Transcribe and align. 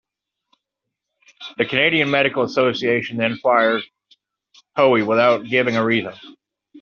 The 1.59 1.65
Canadian 1.65 2.09
Medical 2.09 2.41
Association 2.41 3.17
then 3.17 3.37
fired 3.37 3.83
Hoey, 4.75 5.03
without 5.03 5.45
giving 5.45 5.75
a 5.75 5.85
reason. 5.85 6.13